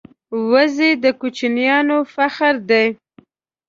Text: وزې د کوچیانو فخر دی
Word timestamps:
وزې 0.51 0.91
د 1.03 1.05
کوچیانو 1.19 1.97
فخر 2.13 2.55
دی 2.69 2.85